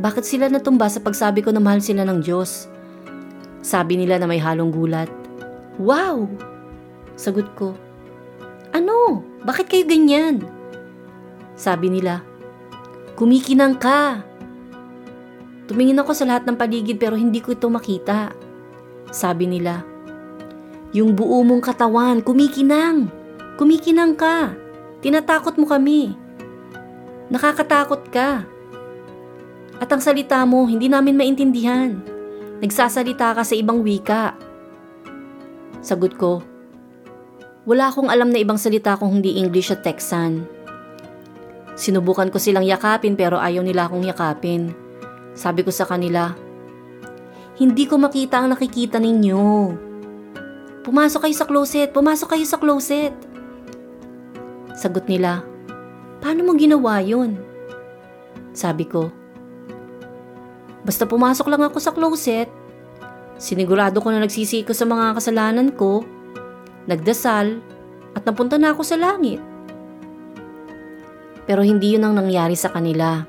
Bakit 0.00 0.24
sila 0.24 0.48
natumba 0.48 0.88
sa 0.88 1.04
pagsabi 1.04 1.44
ko 1.44 1.52
na 1.52 1.60
mahal 1.60 1.84
sila 1.84 2.08
ng 2.08 2.24
Diyos? 2.24 2.72
Sabi 3.60 4.00
nila 4.00 4.16
na 4.16 4.24
may 4.24 4.40
halong 4.40 4.72
gulat. 4.72 5.12
Wow! 5.76 6.32
Sagot 7.20 7.52
ko. 7.60 7.76
Ano? 8.72 9.20
Bakit 9.44 9.68
kayo 9.68 9.84
ganyan? 9.84 10.40
Sabi 11.60 11.92
nila. 11.92 12.24
Kumikinang 13.20 13.76
ka. 13.76 14.24
Tumingin 15.68 16.00
ako 16.00 16.16
sa 16.16 16.24
lahat 16.24 16.48
ng 16.48 16.56
paligid 16.56 16.96
pero 16.96 17.20
hindi 17.20 17.44
ko 17.44 17.52
ito 17.52 17.68
makita. 17.68 18.32
Sabi 19.12 19.44
nila. 19.44 19.91
Yung 20.92 21.16
buo 21.16 21.40
mong 21.40 21.64
katawan, 21.64 22.20
kumikinang. 22.20 23.08
Kumikinang 23.56 24.12
ka. 24.12 24.52
Tinatakot 25.00 25.56
mo 25.56 25.64
kami. 25.64 26.12
Nakakatakot 27.32 28.12
ka. 28.12 28.44
At 29.80 29.88
ang 29.88 30.04
salita 30.04 30.44
mo, 30.44 30.68
hindi 30.68 30.92
namin 30.92 31.16
maintindihan. 31.16 31.96
Nagsasalita 32.60 33.32
ka 33.32 33.42
sa 33.42 33.56
ibang 33.56 33.80
wika. 33.80 34.36
Sagot 35.80 36.14
ko, 36.20 36.44
wala 37.64 37.88
akong 37.88 38.12
alam 38.12 38.28
na 38.28 38.38
ibang 38.38 38.60
salita 38.60 38.94
kung 39.00 39.16
hindi 39.16 39.40
English 39.40 39.72
at 39.72 39.80
Texan. 39.80 40.44
Sinubukan 41.72 42.28
ko 42.28 42.36
silang 42.36 42.68
yakapin 42.68 43.16
pero 43.16 43.40
ayaw 43.40 43.64
nila 43.64 43.88
akong 43.88 44.04
yakapin. 44.04 44.76
Sabi 45.32 45.64
ko 45.64 45.72
sa 45.72 45.88
kanila, 45.88 46.36
hindi 47.56 47.88
ko 47.88 47.96
makita 47.96 48.44
ang 48.44 48.52
nakikita 48.52 49.00
ninyo. 49.00 49.48
Pumasok 50.82 51.30
kayo 51.30 51.36
sa 51.38 51.46
closet, 51.46 51.88
pumasok 51.94 52.34
kayo 52.34 52.46
sa 52.46 52.58
closet. 52.58 53.14
Sagot 54.74 55.06
nila, 55.06 55.46
paano 56.18 56.42
mo 56.42 56.58
ginawa 56.58 56.98
yun? 56.98 57.38
Sabi 58.50 58.90
ko, 58.90 59.14
basta 60.82 61.06
pumasok 61.06 61.46
lang 61.46 61.62
ako 61.62 61.78
sa 61.78 61.94
closet. 61.94 62.50
Sinigurado 63.38 64.02
ko 64.02 64.10
na 64.10 64.22
nagsisi 64.22 64.66
ko 64.66 64.74
sa 64.74 64.82
mga 64.82 65.22
kasalanan 65.22 65.70
ko, 65.70 66.02
nagdasal, 66.90 67.62
at 68.18 68.22
napunta 68.26 68.58
na 68.58 68.74
ako 68.74 68.82
sa 68.82 68.98
langit. 68.98 69.38
Pero 71.46 71.62
hindi 71.62 71.94
yun 71.94 72.06
ang 72.06 72.18
nangyari 72.18 72.58
sa 72.58 72.74
kanila. 72.74 73.22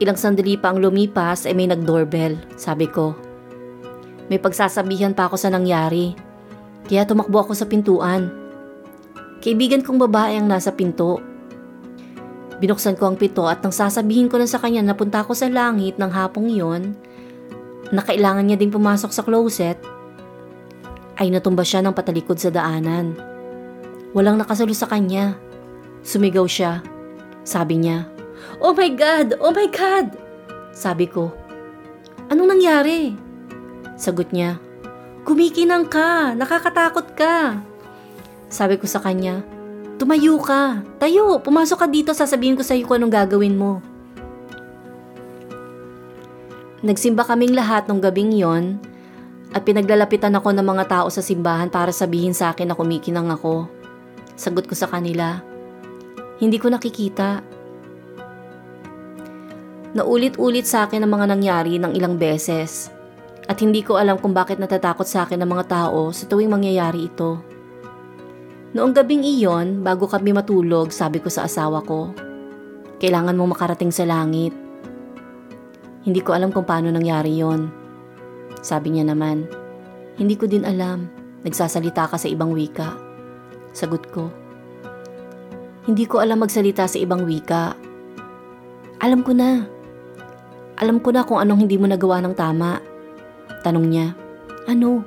Ilang 0.00 0.16
sandali 0.16 0.56
pa 0.56 0.72
ang 0.72 0.80
lumipas 0.80 1.44
ay 1.44 1.52
may 1.52 1.68
nag-doorbell, 1.68 2.40
sabi 2.56 2.88
ko. 2.88 3.12
May 4.32 4.40
pagsasabihan 4.40 5.12
pa 5.12 5.28
ako 5.28 5.36
sa 5.36 5.52
nangyari. 5.52 6.16
Kaya 6.84 7.08
tumakbo 7.08 7.40
ako 7.40 7.52
sa 7.56 7.64
pintuan. 7.64 8.28
Kaibigan 9.40 9.80
kong 9.80 10.00
babae 10.08 10.40
ang 10.40 10.48
nasa 10.48 10.72
pinto. 10.72 11.20
Binuksan 12.60 12.96
ko 12.96 13.12
ang 13.12 13.16
pito 13.20 13.44
at 13.44 13.60
nang 13.60 13.74
sasabihin 13.74 14.28
ko 14.32 14.40
na 14.40 14.48
sa 14.48 14.60
kanya 14.60 14.80
na 14.80 14.94
punta 14.96 15.20
ako 15.20 15.36
sa 15.36 15.50
langit 15.50 16.00
ng 16.00 16.08
hapong 16.08 16.48
iyon, 16.48 16.96
na 17.92 18.00
kailangan 18.00 18.46
niya 18.46 18.56
ding 18.56 18.72
pumasok 18.72 19.10
sa 19.12 19.20
closet, 19.20 19.76
ay 21.20 21.28
natumba 21.28 21.62
siya 21.62 21.84
ng 21.84 21.92
patalikod 21.92 22.40
sa 22.40 22.48
daanan. 22.48 23.14
Walang 24.14 24.38
nakasalo 24.38 24.72
sa 24.72 24.88
kanya. 24.88 25.36
Sumigaw 26.06 26.46
siya. 26.46 26.80
Sabi 27.44 27.82
niya, 27.82 28.08
Oh 28.62 28.72
my 28.72 28.90
God! 28.94 29.36
Oh 29.42 29.52
my 29.52 29.68
God! 29.68 30.14
Sabi 30.72 31.10
ko, 31.10 31.34
Anong 32.32 32.56
nangyari? 32.56 33.12
Sagot 34.00 34.32
niya, 34.32 34.56
Kumikinang 35.24 35.88
ka! 35.88 36.36
Nakakatakot 36.36 37.16
ka! 37.16 37.64
Sabi 38.52 38.76
ko 38.76 38.84
sa 38.84 39.00
kanya, 39.00 39.40
Tumayo 39.96 40.36
ka! 40.36 40.84
Tayo! 41.00 41.40
Pumasok 41.40 41.78
ka 41.80 41.86
dito, 41.88 42.12
sasabihin 42.12 42.60
ko 42.60 42.62
sa 42.62 42.76
iyo 42.76 42.84
kung 42.84 43.00
anong 43.00 43.24
gagawin 43.24 43.56
mo. 43.56 43.80
Nagsimba 46.84 47.24
kaming 47.24 47.56
lahat 47.56 47.88
nung 47.88 48.04
gabing 48.04 48.36
yon 48.36 48.76
at 49.56 49.64
pinaglalapitan 49.64 50.36
ako 50.36 50.52
ng 50.52 50.66
mga 50.68 50.84
tao 50.92 51.08
sa 51.08 51.24
simbahan 51.24 51.72
para 51.72 51.88
sabihin 51.88 52.36
sa 52.36 52.52
akin 52.52 52.68
na 52.68 52.76
kumikinang 52.76 53.32
ako. 53.32 53.64
Sagot 54.36 54.68
ko 54.68 54.76
sa 54.76 54.92
kanila, 54.92 55.40
hindi 56.36 56.60
ko 56.60 56.68
nakikita. 56.68 57.40
Naulit-ulit 59.96 60.68
sa 60.68 60.84
akin 60.84 61.00
ang 61.00 61.12
mga 61.16 61.26
nangyari 61.32 61.80
ng 61.80 61.96
ilang 61.96 62.20
beses 62.20 62.93
at 63.44 63.60
hindi 63.60 63.84
ko 63.84 64.00
alam 64.00 64.16
kung 64.16 64.32
bakit 64.32 64.56
natatakot 64.56 65.04
sa 65.04 65.28
akin 65.28 65.44
ang 65.44 65.50
mga 65.52 65.68
tao 65.68 66.08
sa 66.10 66.24
tuwing 66.24 66.48
mangyayari 66.48 67.12
ito. 67.12 67.40
Noong 68.74 68.90
gabing 68.90 69.22
iyon, 69.22 69.86
bago 69.86 70.08
kami 70.08 70.34
matulog, 70.34 70.90
sabi 70.90 71.22
ko 71.22 71.30
sa 71.30 71.46
asawa 71.46 71.84
ko, 71.84 72.10
kailangan 72.98 73.36
mo 73.36 73.46
makarating 73.46 73.92
sa 73.94 74.02
langit. 74.02 74.50
Hindi 76.02 76.20
ko 76.24 76.34
alam 76.34 76.50
kung 76.50 76.66
paano 76.66 76.90
nangyari 76.90 77.38
yon. 77.38 77.70
Sabi 78.64 78.96
niya 78.96 79.06
naman, 79.06 79.46
hindi 80.18 80.34
ko 80.34 80.48
din 80.48 80.66
alam, 80.66 81.06
nagsasalita 81.46 82.10
ka 82.10 82.16
sa 82.18 82.26
ibang 82.26 82.50
wika. 82.50 82.96
Sagot 83.70 84.08
ko, 84.10 84.32
hindi 85.84 86.08
ko 86.08 86.24
alam 86.24 86.40
magsalita 86.40 86.88
sa 86.88 86.96
ibang 86.96 87.28
wika. 87.28 87.76
Alam 89.04 89.20
ko 89.20 89.36
na. 89.36 89.68
Alam 90.80 90.96
ko 90.96 91.12
na 91.12 91.28
kung 91.28 91.44
anong 91.44 91.68
hindi 91.68 91.76
mo 91.76 91.84
nagawa 91.84 92.24
ng 92.24 92.32
tama. 92.32 92.93
Tanong 93.64 93.86
niya, 93.88 94.12
ano? 94.68 95.00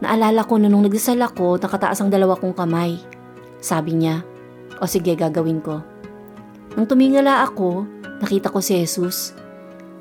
Naalala 0.00 0.46
ko 0.46 0.56
na 0.56 0.70
nung 0.70 0.86
nagdasal 0.86 1.18
ako, 1.18 1.58
nakataas 1.58 1.98
ang 2.00 2.08
dalawa 2.08 2.38
kong 2.38 2.54
kamay. 2.54 3.02
Sabi 3.58 3.98
niya, 3.98 4.24
o 4.80 4.86
sige 4.86 5.12
gagawin 5.18 5.60
ko. 5.60 5.82
Nang 6.78 6.86
tumingala 6.86 7.42
ako, 7.44 7.84
nakita 8.22 8.48
ko 8.48 8.62
si 8.62 8.78
Jesus. 8.80 9.36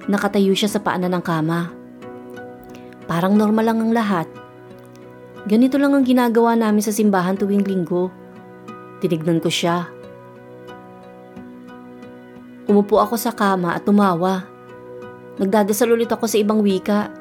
Nakatayo 0.05 0.53
siya 0.55 0.69
sa 0.71 0.79
paanan 0.79 1.17
ng 1.17 1.25
kama. 1.25 1.73
Parang 3.09 3.33
normal 3.35 3.65
lang 3.65 3.79
ang 3.81 3.91
lahat. 3.91 4.29
Ganito 5.49 5.81
lang 5.81 5.97
ang 5.97 6.05
ginagawa 6.05 6.53
namin 6.53 6.85
sa 6.85 6.93
simbahan 6.93 7.35
tuwing 7.35 7.65
linggo. 7.65 8.13
Tinignan 9.01 9.41
ko 9.41 9.49
siya. 9.49 9.89
Umupo 12.69 13.01
ako 13.01 13.17
sa 13.17 13.33
kama 13.33 13.73
at 13.73 13.83
tumawa. 13.83 14.45
Nagdadasal 15.41 15.89
ulit 15.89 16.13
ako 16.13 16.29
sa 16.29 16.37
ibang 16.37 16.61
wika 16.61 17.18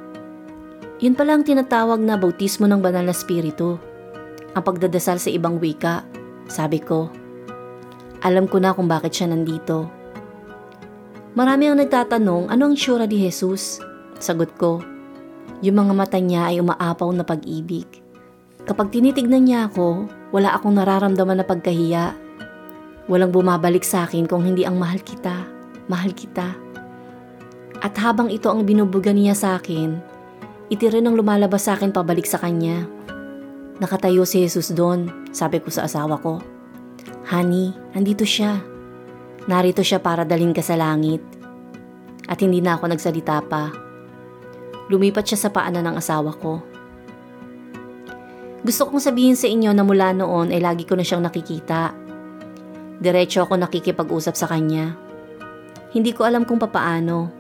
yun 0.99 1.15
pala 1.15 1.39
ang 1.39 1.47
tinatawag 1.47 2.03
na 2.03 2.19
bautismo 2.19 2.67
ng 2.67 2.83
banal 2.83 3.07
na 3.07 3.15
spirito. 3.15 3.79
Ang 4.59 4.63
pagdadasal 4.67 5.23
sa 5.23 5.31
ibang 5.31 5.63
wika, 5.63 6.03
sabi 6.51 6.83
ko. 6.83 7.07
Alam 8.27 8.51
ko 8.51 8.59
na 8.59 8.75
kung 8.75 8.91
bakit 8.91 9.15
siya 9.15 9.31
nandito. 9.31 9.87
Marami 11.39 11.71
ang 11.71 11.79
nagtatanong 11.79 12.51
ano 12.51 12.63
ang 12.67 12.75
syura 12.75 13.07
ni 13.07 13.15
Jesus. 13.15 13.79
Sagot 14.19 14.51
ko, 14.59 14.83
yung 15.63 15.79
mga 15.79 15.93
mata 15.95 16.19
niya 16.19 16.51
ay 16.51 16.59
umaapaw 16.59 17.15
na 17.15 17.23
pag-ibig. 17.23 17.87
Kapag 18.67 18.91
tinitignan 18.91 19.47
niya 19.47 19.71
ako, 19.71 20.11
wala 20.35 20.51
akong 20.59 20.75
nararamdaman 20.75 21.39
na 21.39 21.47
pagkahiya. 21.47 22.19
Walang 23.07 23.31
bumabalik 23.31 23.87
sa 23.87 24.03
akin 24.03 24.27
kung 24.27 24.43
hindi 24.43 24.67
ang 24.67 24.83
mahal 24.83 24.99
kita, 24.99 25.47
mahal 25.87 26.11
kita. 26.11 26.59
At 27.79 27.95
habang 28.03 28.35
ito 28.35 28.51
ang 28.51 28.67
binubuga 28.67 29.15
niya 29.15 29.39
sa 29.39 29.49
akin, 29.63 30.18
Iti 30.69 30.85
rin 30.93 31.09
ang 31.09 31.17
lumalabas 31.17 31.65
sa 31.65 31.81
akin 31.81 31.97
pabalik 31.97 32.29
sa 32.29 32.37
kanya. 32.37 32.85
Nakatayo 33.81 34.29
si 34.29 34.45
Jesus 34.45 34.77
doon, 34.77 35.09
sabi 35.33 35.65
ko 35.65 35.73
sa 35.73 35.89
asawa 35.89 36.21
ko. 36.21 36.45
Honey, 37.33 37.73
andito 37.97 38.29
siya. 38.29 38.61
Narito 39.49 39.81
siya 39.81 39.97
para 39.97 40.29
dalhin 40.29 40.53
ka 40.53 40.61
sa 40.61 40.77
langit. 40.77 41.25
At 42.29 42.45
hindi 42.45 42.61
na 42.61 42.77
ako 42.77 42.93
nagsalita 42.93 43.41
pa. 43.49 43.73
Lumipat 44.93 45.25
siya 45.25 45.49
sa 45.49 45.53
paanan 45.53 45.89
ng 45.89 45.97
asawa 45.97 46.37
ko. 46.37 46.61
Gusto 48.61 48.91
kong 48.91 49.01
sabihin 49.01 49.39
sa 49.39 49.49
inyo 49.49 49.73
na 49.73 49.87
mula 49.87 50.13
noon 50.13 50.53
ay 50.53 50.61
lagi 50.61 50.85
ko 50.85 50.93
na 50.93 51.07
siyang 51.07 51.25
nakikita. 51.25 51.97
Diretso 53.01 53.47
ako 53.47 53.57
nakikipag-usap 53.57 54.35
sa 54.37 54.51
kanya. 54.51 54.93
Hindi 55.95 56.13
ko 56.13 56.29
alam 56.29 56.45
kung 56.45 56.61
papaano. 56.61 57.38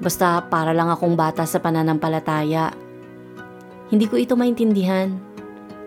Basta 0.00 0.40
para 0.48 0.72
lang 0.72 0.88
akong 0.88 1.12
bata 1.12 1.44
sa 1.44 1.60
pananampalataya. 1.60 2.72
Hindi 3.92 4.08
ko 4.08 4.16
ito 4.16 4.32
maintindihan. 4.32 5.12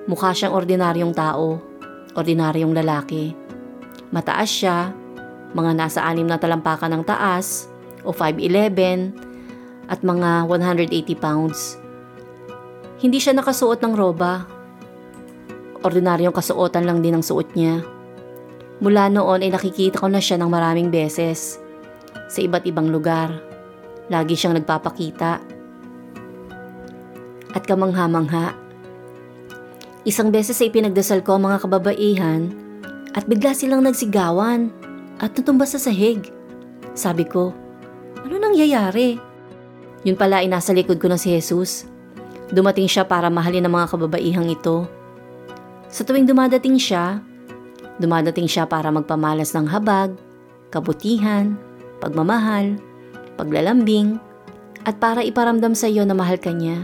Mukha 0.06 0.38
siyang 0.38 0.54
ordinaryong 0.54 1.14
tao, 1.18 1.58
ordinaryong 2.14 2.78
lalaki. 2.78 3.34
Mataas 4.14 4.50
siya, 4.54 4.94
mga 5.58 5.72
nasa 5.74 6.06
anim 6.06 6.30
na 6.30 6.38
talampakan 6.38 6.94
ng 6.94 7.04
taas, 7.10 7.66
o 8.06 8.14
5'11", 8.14 9.90
at 9.90 10.06
mga 10.06 10.46
180 10.46 11.18
pounds. 11.18 11.82
Hindi 13.02 13.18
siya 13.18 13.34
nakasuot 13.36 13.82
ng 13.82 13.94
roba. 13.98 14.46
Ordinaryong 15.84 16.36
kasuotan 16.36 16.88
lang 16.88 17.02
din 17.04 17.18
ang 17.18 17.26
suot 17.26 17.52
niya. 17.58 17.84
Mula 18.80 19.12
noon 19.12 19.44
ay 19.44 19.52
nakikita 19.52 20.00
ko 20.00 20.08
na 20.08 20.20
siya 20.20 20.40
ng 20.40 20.52
maraming 20.52 20.92
beses 20.92 21.60
sa 22.28 22.40
iba't 22.40 22.64
ibang 22.68 22.92
lugar. 22.92 23.53
Lagi 24.12 24.36
siyang 24.36 24.60
nagpapakita. 24.60 25.32
At 27.54 27.64
kamangha-mangha. 27.64 28.58
Isang 30.04 30.36
beses 30.36 30.60
ay 30.60 30.74
pinagdasal 30.74 31.24
ko 31.24 31.40
ang 31.40 31.48
mga 31.48 31.64
kababaihan 31.64 32.52
at 33.16 33.24
bigla 33.24 33.56
silang 33.56 33.86
nagsigawan 33.88 34.68
at 35.24 35.32
natumba 35.32 35.64
sa 35.64 35.80
sahig. 35.80 36.28
Sabi 36.92 37.24
ko, 37.24 37.56
ano 38.20 38.36
nangyayari? 38.36 39.16
Yun 40.04 40.20
pala 40.20 40.44
ay 40.44 40.52
nasa 40.52 40.76
likod 40.76 41.00
ko 41.00 41.08
ng 41.08 41.16
si 41.16 41.32
Jesus. 41.32 41.88
Dumating 42.52 42.92
siya 42.92 43.08
para 43.08 43.32
mahalin 43.32 43.64
ang 43.64 43.80
mga 43.80 43.96
kababaihang 43.96 44.52
ito. 44.52 44.84
Sa 45.88 46.04
tuwing 46.04 46.28
dumadating 46.28 46.76
siya, 46.76 47.24
dumadating 48.02 48.50
siya 48.50 48.68
para 48.68 48.92
magpamalas 48.92 49.56
ng 49.56 49.72
habag, 49.72 50.12
kabutihan, 50.68 51.56
pagmamahal, 52.04 52.76
paglalambing, 53.36 54.18
at 54.84 55.00
para 55.00 55.24
iparamdam 55.24 55.74
sa 55.74 55.88
iyo 55.88 56.04
na 56.04 56.12
mahal 56.12 56.36
ka 56.38 56.52
niya. 56.52 56.84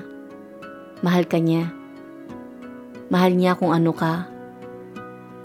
Mahal 1.04 1.28
ka 1.28 1.40
niya. 1.40 1.72
Mahal 3.12 3.36
niya 3.36 3.58
kung 3.58 3.76
ano 3.76 3.92
ka, 3.92 4.30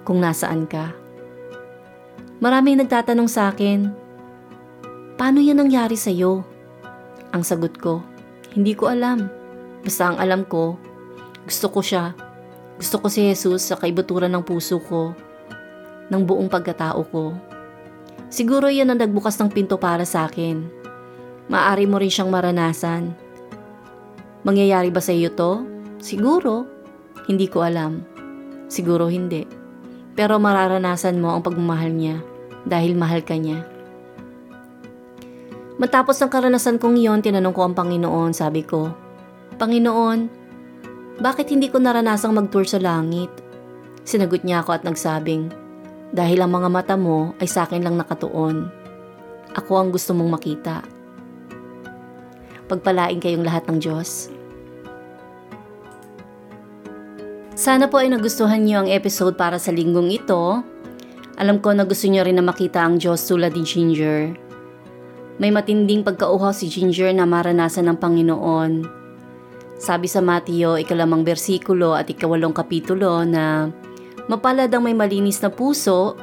kung 0.05 0.21
nasaan 0.21 0.69
ka. 0.69 0.93
Maraming 2.39 2.79
nagtatanong 2.85 3.31
sa 3.31 3.49
akin, 3.51 3.89
paano 5.17 5.41
yan 5.41 5.59
nangyari 5.59 5.97
sa 5.97 6.13
iyo? 6.13 6.45
Ang 7.33 7.43
sagot 7.43 7.75
ko, 7.81 8.05
hindi 8.53 8.77
ko 8.77 8.93
alam. 8.93 9.27
Basta 9.83 10.13
ang 10.13 10.19
alam 10.21 10.45
ko, 10.45 10.77
gusto 11.49 11.73
ko 11.73 11.81
siya. 11.81 12.15
Gusto 12.77 12.99
ko 13.01 13.07
si 13.07 13.25
Jesus 13.25 13.71
sa 13.71 13.79
kaibuturan 13.79 14.31
ng 14.35 14.45
puso 14.45 14.83
ko, 14.83 15.15
ng 16.11 16.23
buong 16.27 16.51
pagkatao 16.51 17.01
ko. 17.09 17.33
Siguro 18.29 18.67
yan 18.67 18.91
ang 18.91 18.99
nagbukas 18.99 19.39
ng 19.39 19.51
pinto 19.51 19.79
para 19.79 20.03
sa 20.03 20.27
akin. 20.27 20.84
Maari 21.49 21.85
mo 21.85 22.01
rin 22.01 22.09
siyang 22.09 22.33
maranasan. 22.33 23.13
Mangyayari 24.45 24.89
ba 24.89 25.01
sa 25.01 25.13
iyo 25.13 25.33
to? 25.33 25.65
Siguro. 26.01 26.65
Hindi 27.29 27.49
ko 27.49 27.65
alam. 27.65 28.05
Siguro 28.69 29.09
hindi. 29.09 29.45
Pero 30.17 30.37
mararanasan 30.41 31.21
mo 31.21 31.33
ang 31.33 31.43
pagmamahal 31.45 31.93
niya 31.93 32.21
dahil 32.65 32.97
mahal 32.97 33.21
ka 33.25 33.37
niya. 33.37 33.65
Matapos 35.75 36.17
ang 36.23 36.31
karanasan 36.31 36.79
kong 36.79 36.97
iyon, 36.97 37.21
tinanong 37.21 37.51
ko 37.51 37.67
ang 37.67 37.75
Panginoon, 37.75 38.31
sabi 38.31 38.63
ko, 38.63 38.95
Panginoon, 39.59 40.31
bakit 41.19 41.51
hindi 41.51 41.67
ko 41.67 41.83
naranasang 41.83 42.31
mag-tour 42.31 42.63
sa 42.63 42.79
langit? 42.79 43.31
Sinagot 44.07 44.47
niya 44.47 44.63
ako 44.63 44.71
at 44.71 44.87
nagsabing, 44.87 45.51
dahil 46.15 46.47
ang 46.47 46.55
mga 46.55 46.69
mata 46.71 46.95
mo 46.95 47.35
ay 47.43 47.51
sa 47.51 47.67
akin 47.67 47.83
lang 47.83 47.99
nakatuon. 47.99 48.71
Ako 49.59 49.73
ang 49.83 49.91
gusto 49.91 50.15
mong 50.15 50.39
makita. 50.39 50.94
Pagpalain 52.71 53.21
kayong 53.21 53.45
lahat 53.45 53.69
ng 53.69 53.79
Diyos. 53.83 54.33
Sana 57.55 57.87
po 57.87 58.03
ay 58.03 58.11
nagustuhan 58.11 58.67
niyo 58.67 58.83
ang 58.83 58.91
episode 58.91 59.39
para 59.39 59.63
sa 59.63 59.71
linggong 59.71 60.11
ito. 60.11 60.61
Alam 61.39 61.63
ko 61.63 61.71
na 61.71 61.87
gusto 61.87 62.11
niyo 62.11 62.27
rin 62.27 62.39
na 62.39 62.45
makita 62.45 62.83
ang 62.83 62.99
Diyos 62.99 63.23
tulad 63.27 63.55
ni 63.55 63.63
Ginger. 63.63 64.35
May 65.39 65.51
matinding 65.51 66.03
pagkauhaw 66.07 66.55
si 66.55 66.67
Ginger 66.71 67.15
na 67.15 67.27
maranasan 67.27 67.91
ng 67.91 67.99
Panginoon. 67.99 68.73
Sabi 69.79 70.07
sa 70.07 70.23
Mateo, 70.23 70.79
ikalamang 70.79 71.27
bersikulo 71.27 71.99
at 71.99 72.07
ikawalong 72.07 72.55
kapitulo 72.55 73.27
na 73.27 73.71
Mapalad 74.25 74.73
ang 74.73 74.89
may 74.89 74.97
malinis 74.97 75.45
na 75.45 75.53
puso 75.53 76.17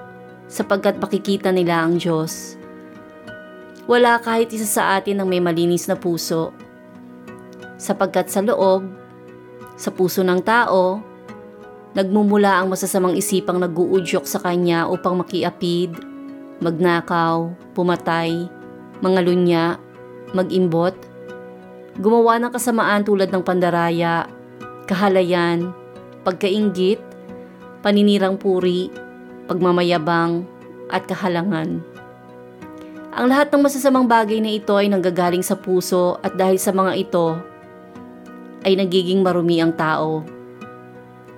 sapagkat 0.49 0.97
makikita 0.97 1.53
nila 1.53 1.85
ang 1.85 2.01
Diyos. 2.01 2.57
Wala 3.89 4.21
kahit 4.21 4.53
isa 4.53 4.67
sa 4.69 4.83
atin 4.97 5.21
ang 5.21 5.27
may 5.29 5.41
malinis 5.41 5.89
na 5.89 5.97
puso 5.97 6.53
sapagkat 7.81 8.29
sa 8.29 8.45
loob, 8.45 8.85
sa 9.73 9.89
puso 9.89 10.21
ng 10.21 10.37
tao, 10.45 11.01
nagmumula 11.97 12.61
ang 12.61 12.69
masasamang 12.69 13.17
isipang 13.17 13.57
naguudyok 13.57 14.29
sa 14.29 14.37
kanya 14.37 14.85
upang 14.85 15.17
makiapid, 15.17 15.97
magnakaw, 16.61 17.49
pumatay, 17.73 18.45
mangalunya, 19.01 19.81
magimbot, 20.37 20.93
gumawa 21.97 22.37
ng 22.37 22.53
kasamaan 22.53 23.01
tulad 23.01 23.33
ng 23.33 23.41
pandaraya, 23.41 24.29
kahalayan, 24.85 25.73
pagkaingit, 26.21 27.01
paninirang 27.81 28.37
puri, 28.37 28.93
pagmamayabang, 29.49 30.45
at 30.93 31.01
kahalangan. 31.09 31.90
Ang 33.11 33.27
lahat 33.27 33.51
ng 33.51 33.59
masasamang 33.59 34.07
bagay 34.07 34.39
na 34.39 34.55
ito 34.55 34.71
ay 34.71 34.87
nanggagaling 34.87 35.43
sa 35.43 35.59
puso 35.59 36.15
at 36.23 36.31
dahil 36.39 36.55
sa 36.55 36.71
mga 36.71 36.95
ito, 36.95 37.35
ay 38.63 38.79
nagiging 38.79 39.19
marumi 39.19 39.59
ang 39.59 39.75
tao. 39.75 40.23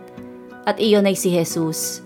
at 0.62 0.78
iyon 0.78 1.10
ay 1.10 1.18
si 1.18 1.34
Jesus. 1.34 2.06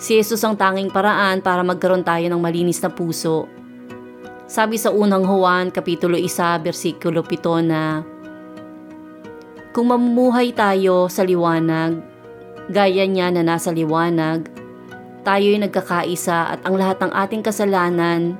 Si 0.00 0.16
Jesus 0.16 0.40
ang 0.40 0.56
tanging 0.56 0.88
paraan 0.88 1.44
para 1.44 1.60
magkaroon 1.60 2.00
tayo 2.00 2.24
ng 2.32 2.40
malinis 2.40 2.80
na 2.80 2.88
puso. 2.88 3.59
Sabi 4.50 4.82
sa 4.82 4.90
unang 4.90 5.22
Juan, 5.22 5.70
Kapitulo 5.70 6.18
1, 6.18 6.66
versikulo 6.66 7.22
7 7.22 7.62
na, 7.62 8.02
Kung 9.70 9.94
mamumuhay 9.94 10.50
tayo 10.50 11.06
sa 11.06 11.22
liwanag, 11.22 12.02
gaya 12.66 13.06
niya 13.06 13.30
na 13.30 13.46
nasa 13.46 13.70
liwanag, 13.70 14.50
tayo'y 15.22 15.54
nagkakaisa 15.54 16.50
at 16.50 16.66
ang 16.66 16.74
lahat 16.74 16.98
ng 16.98 17.14
ating 17.14 17.46
kasalanan 17.46 18.34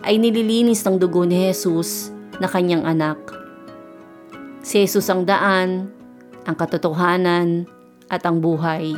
ay 0.00 0.16
nililinis 0.16 0.80
ng 0.80 0.96
dugo 0.96 1.28
ni 1.28 1.52
Jesus 1.52 2.08
na 2.40 2.48
kanyang 2.48 2.88
anak. 2.88 3.20
Si 4.64 4.80
Jesus 4.80 5.12
ang 5.12 5.28
daan, 5.28 5.92
ang 6.48 6.56
katotohanan, 6.56 7.68
at 8.08 8.24
ang 8.24 8.40
buhay. 8.40 8.96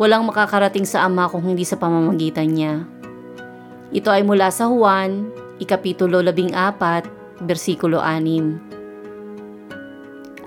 Walang 0.00 0.32
makakarating 0.32 0.88
sa 0.88 1.04
Ama 1.04 1.28
kung 1.28 1.44
hindi 1.44 1.68
sa 1.68 1.76
pamamagitan 1.76 2.56
niya. 2.56 2.88
Ito 3.92 4.08
ay 4.08 4.24
mula 4.24 4.48
sa 4.48 4.72
Juan, 4.72 5.28
ikapitulo 5.58 6.22
14, 6.22 7.42
versikulo 7.44 8.02
6. 8.02 8.68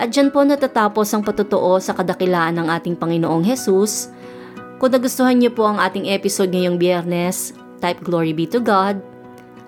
At 0.02 0.10
dyan 0.10 0.34
po 0.34 0.42
natatapos 0.42 1.14
ang 1.14 1.22
patutuo 1.22 1.78
sa 1.78 1.94
kadakilaan 1.94 2.58
ng 2.58 2.68
ating 2.74 2.98
Panginoong 2.98 3.46
Hesus. 3.46 4.10
Kung 4.82 4.90
nagustuhan 4.90 5.38
niyo 5.38 5.54
po 5.54 5.70
ang 5.70 5.78
ating 5.78 6.10
episode 6.10 6.50
ngayong 6.50 6.82
biyernes, 6.82 7.54
type 7.78 8.02
Glory 8.02 8.34
be 8.34 8.50
to 8.50 8.58
God. 8.58 8.98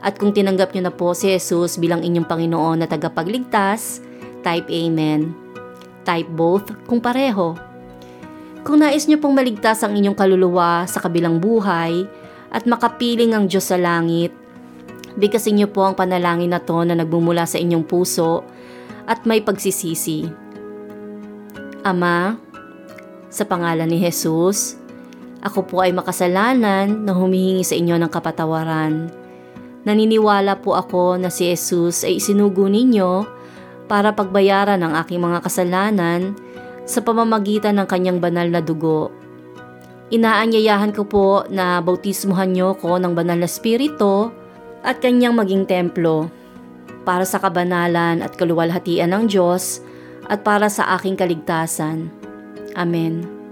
At 0.01 0.17
kung 0.17 0.33
tinanggap 0.33 0.73
niyo 0.73 0.89
na 0.89 0.93
po 0.93 1.13
si 1.13 1.29
Jesus 1.29 1.77
bilang 1.77 2.01
inyong 2.01 2.25
Panginoon 2.25 2.81
na 2.81 2.89
tagapagligtas, 2.89 4.01
type 4.41 4.67
Amen. 4.73 5.37
Type 6.01 6.27
both 6.33 6.65
kung 6.89 6.97
pareho. 6.99 7.53
Kung 8.65 8.81
nais 8.81 9.05
niyo 9.05 9.21
pong 9.21 9.37
maligtas 9.37 9.85
ang 9.85 9.93
inyong 9.93 10.17
kaluluwa 10.17 10.89
sa 10.89 10.97
kabilang 10.97 11.37
buhay 11.37 12.09
at 12.49 12.65
makapiling 12.65 13.37
ang 13.37 13.45
Diyos 13.45 13.69
sa 13.69 13.77
langit, 13.77 14.33
bigkasin 15.17 15.61
niyo 15.61 15.67
po 15.69 15.85
ang 15.85 15.95
panalangin 15.97 16.51
na 16.51 16.61
to 16.61 16.81
na 16.85 16.97
nagmumula 16.97 17.45
sa 17.45 17.61
inyong 17.61 17.85
puso 17.85 18.45
at 19.05 19.25
may 19.27 19.43
pagsisisi. 19.43 20.29
Ama, 21.83 22.39
sa 23.27 23.43
pangalan 23.43 23.89
ni 23.89 23.99
Jesus, 23.99 24.79
ako 25.43 25.67
po 25.67 25.75
ay 25.83 25.91
makasalanan 25.91 27.03
na 27.03 27.11
humihingi 27.11 27.67
sa 27.67 27.75
inyo 27.75 27.99
ng 27.99 28.07
kapatawaran. 28.07 29.11
Naniniwala 29.83 30.63
po 30.63 30.79
ako 30.79 31.19
na 31.19 31.27
si 31.27 31.51
Jesus 31.51 32.07
ay 32.07 32.23
isinugo 32.23 32.71
ninyo 32.71 33.27
para 33.91 34.15
pagbayaran 34.15 34.79
ang 34.79 34.95
aking 34.95 35.19
mga 35.19 35.43
kasalanan 35.43 36.39
sa 36.87 37.03
pamamagitan 37.03 37.75
ng 37.75 37.87
kanyang 37.87 38.23
banal 38.23 38.47
na 38.47 38.63
dugo. 38.63 39.11
Inaanyayahan 40.07 40.95
ko 40.95 41.03
po 41.03 41.27
na 41.51 41.83
bautismuhan 41.83 42.55
niyo 42.55 42.79
ko 42.79 42.95
ng 42.95 43.11
banal 43.11 43.43
na 43.43 43.49
spirito 43.49 44.31
at 44.83 44.99
kanyang 44.99 45.33
maging 45.33 45.63
templo 45.63 46.27
para 47.07 47.23
sa 47.23 47.39
kabanalan 47.39 48.23
at 48.23 48.35
kaluwalhatian 48.35 49.11
ng 49.11 49.23
Diyos 49.31 49.79
at 50.27 50.43
para 50.43 50.67
sa 50.71 50.95
aking 50.99 51.19
kaligtasan. 51.19 52.07
Amen. 52.75 53.43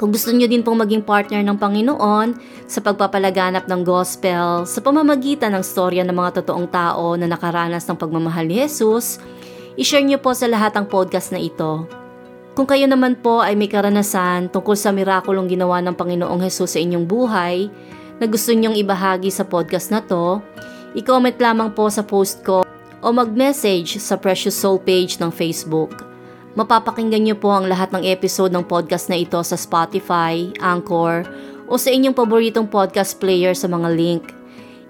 Kung 0.00 0.10
gusto 0.10 0.34
niyo 0.34 0.50
din 0.50 0.66
pong 0.66 0.82
maging 0.82 1.06
partner 1.06 1.46
ng 1.46 1.62
Panginoon 1.62 2.34
sa 2.66 2.82
pagpapalaganap 2.82 3.70
ng 3.70 3.80
gospel 3.86 4.66
sa 4.66 4.78
pamamagitan 4.82 5.54
ng 5.54 5.62
storya 5.62 6.02
ng 6.02 6.16
mga 6.16 6.42
totoong 6.42 6.66
tao 6.66 7.14
na 7.14 7.30
nakaranas 7.30 7.86
ng 7.86 7.94
pagmamahal 7.94 8.50
ni 8.50 8.58
Jesus, 8.66 9.22
ishare 9.78 10.02
niyo 10.02 10.18
po 10.18 10.34
sa 10.34 10.50
lahat 10.50 10.74
ang 10.74 10.90
podcast 10.90 11.30
na 11.30 11.38
ito. 11.38 11.86
Kung 12.52 12.66
kayo 12.66 12.84
naman 12.90 13.14
po 13.14 13.40
ay 13.40 13.54
may 13.54 13.70
karanasan 13.70 14.50
tungkol 14.50 14.74
sa 14.74 14.90
mirakulong 14.90 15.48
ginawa 15.48 15.78
ng 15.80 15.94
Panginoong 15.94 16.42
Hesus 16.42 16.76
sa 16.76 16.82
inyong 16.82 17.06
buhay 17.06 17.70
na 18.18 18.26
gusto 18.28 18.52
nyong 18.52 18.76
ibahagi 18.76 19.32
sa 19.32 19.46
podcast 19.46 19.88
na 19.88 20.02
to, 20.04 20.42
i-comment 20.92 21.36
lamang 21.40 21.72
po 21.72 21.88
sa 21.88 22.04
post 22.04 22.44
ko 22.44 22.66
o 23.02 23.06
mag-message 23.10 23.98
sa 23.98 24.14
Precious 24.14 24.54
Soul 24.54 24.78
page 24.78 25.18
ng 25.18 25.32
Facebook. 25.34 26.06
Mapapakinggan 26.52 27.24
niyo 27.24 27.36
po 27.40 27.48
ang 27.48 27.64
lahat 27.64 27.90
ng 27.96 28.04
episode 28.04 28.52
ng 28.52 28.62
podcast 28.68 29.08
na 29.08 29.16
ito 29.16 29.40
sa 29.40 29.56
Spotify, 29.56 30.52
Anchor, 30.60 31.24
o 31.64 31.80
sa 31.80 31.88
inyong 31.88 32.12
paboritong 32.12 32.68
podcast 32.68 33.16
player 33.16 33.56
sa 33.56 33.66
mga 33.66 33.88
link. 33.96 34.36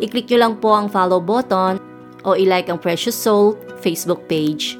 I-click 0.03 0.27
nyo 0.35 0.39
lang 0.43 0.55
po 0.59 0.75
ang 0.75 0.91
follow 0.91 1.23
button 1.23 1.79
o 2.27 2.35
i-like 2.35 2.67
ang 2.67 2.83
Precious 2.83 3.15
Soul 3.15 3.55
Facebook 3.79 4.27
page. 4.27 4.75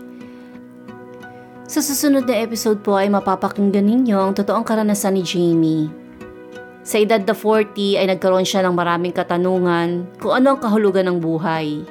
Sa 1.71 1.81
susunod 1.81 2.27
na 2.29 2.43
episode 2.43 2.83
po 2.83 2.99
ay 2.99 3.09
mapapakinggan 3.09 3.87
ninyo 3.87 4.19
ang 4.19 4.33
totoong 4.35 4.67
karanasan 4.67 5.17
ni 5.17 5.23
Jamie. 5.25 6.02
Sa 6.83 6.99
edad 6.99 7.23
na 7.23 7.31
40 7.31 7.95
ay 7.95 8.11
nagkaroon 8.11 8.43
siya 8.43 8.67
ng 8.67 8.75
maraming 8.75 9.15
katanungan 9.15 10.19
kung 10.19 10.35
ano 10.35 10.55
ang 10.55 10.59
kahulugan 10.59 11.07
ng 11.07 11.19
buhay, 11.23 11.87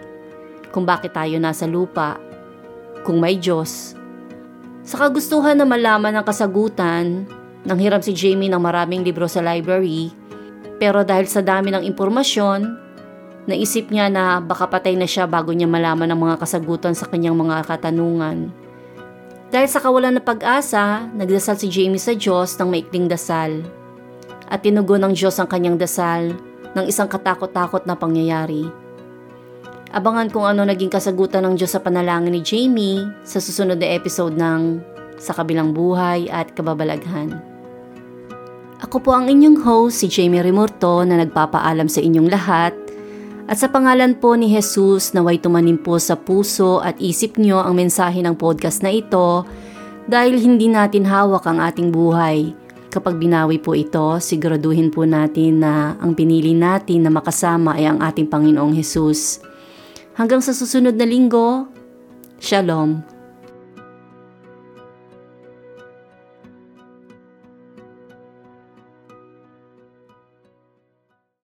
kung 0.75 0.84
bakit 0.84 1.15
tayo 1.15 1.39
nasa 1.39 1.63
lupa, 1.63 2.19
kung 3.08 3.23
may 3.23 3.39
Diyos. 3.39 3.95
Sa 4.84 4.99
kagustuhan 4.99 5.56
na 5.56 5.63
malaman 5.63 6.12
ang 6.12 6.27
kasagutan, 6.27 7.23
nanghiram 7.63 8.04
si 8.04 8.12
Jamie 8.12 8.51
ng 8.51 8.60
maraming 8.60 8.99
libro 9.08 9.32
sa 9.32 9.39
library, 9.39 10.12
pero 10.75 11.08
dahil 11.08 11.23
sa 11.32 11.39
dami 11.39 11.71
ng 11.71 11.88
impormasyon, 11.88 12.67
naisip 13.47 13.95
niya 13.95 14.12
na 14.12 14.43
baka 14.43 14.67
patay 14.67 14.99
na 14.99 15.08
siya 15.08 15.23
bago 15.23 15.56
niya 15.56 15.71
malaman 15.71 16.12
ang 16.12 16.19
mga 16.19 16.36
kasagutan 16.36 16.91
sa 16.91 17.08
kanyang 17.08 17.39
mga 17.39 17.63
katanungan. 17.63 18.51
Dahil 19.56 19.67
sa 19.71 19.80
kawalan 19.80 20.19
ng 20.19 20.27
pag-asa, 20.27 21.08
nagdasal 21.15 21.56
si 21.56 21.71
Jamie 21.71 21.99
sa 21.99 22.12
Diyos 22.12 22.60
ng 22.60 22.67
maikling 22.67 23.08
dasal. 23.08 23.80
At 24.51 24.67
tinugon 24.67 25.07
ng 25.07 25.13
Diyos 25.15 25.39
ang 25.39 25.47
kanyang 25.47 25.79
dasal 25.79 26.35
ng 26.75 26.85
isang 26.85 27.07
katakot-takot 27.07 27.87
na 27.87 27.95
pangyayari. 27.95 28.67
Abangan 29.95 30.27
kung 30.27 30.43
ano 30.43 30.67
naging 30.67 30.91
kasagutan 30.91 31.47
ng 31.47 31.55
Diyos 31.55 31.71
sa 31.71 31.79
panalangin 31.79 32.35
ni 32.35 32.43
Jamie 32.43 33.07
sa 33.23 33.39
susunod 33.39 33.79
na 33.79 33.87
episode 33.95 34.35
ng 34.35 34.83
Sa 35.15 35.31
Kabilang 35.31 35.71
Buhay 35.71 36.27
at 36.27 36.51
Kababalaghan. 36.51 37.39
Ako 38.83 38.99
po 38.99 39.15
ang 39.15 39.31
inyong 39.31 39.63
host, 39.63 40.03
si 40.03 40.07
Jamie 40.11 40.43
Rimorto 40.43 41.03
na 41.07 41.19
nagpapaalam 41.19 41.87
sa 41.87 42.03
inyong 42.03 42.27
lahat 42.27 42.73
at 43.51 43.59
sa 43.59 43.67
pangalan 43.67 44.15
po 44.15 44.39
ni 44.39 44.47
Jesus 44.47 45.11
naway 45.11 45.35
tumanim 45.35 45.75
po 45.75 45.99
sa 45.99 46.15
puso 46.15 46.79
at 46.79 46.95
isip 47.03 47.35
nyo 47.35 47.59
ang 47.59 47.75
mensahe 47.75 48.23
ng 48.23 48.39
podcast 48.39 48.79
na 48.79 48.95
ito 48.95 49.43
dahil 50.07 50.39
hindi 50.39 50.71
natin 50.71 51.03
hawak 51.03 51.43
ang 51.43 51.59
ating 51.59 51.91
buhay. 51.91 52.55
Kapag 52.91 53.15
binawi 53.15 53.56
po 53.56 53.71
ito, 53.71 54.19
siguraduhin 54.19 54.91
po 54.91 55.08
natin 55.08 55.63
na 55.63 55.95
ang 56.04 56.12
pinili 56.12 56.51
natin 56.51 57.08
na 57.08 57.12
makasama 57.12 57.80
ay 57.80 57.88
ang 57.88 58.04
ating 58.04 58.27
Panginoong 58.27 58.75
Jesus. 58.75 59.39
Hanggang 60.19 60.43
sa 60.43 60.51
susunod 60.51 60.99
na 60.99 61.08
linggo, 61.08 61.71
Shalom. 62.41 63.20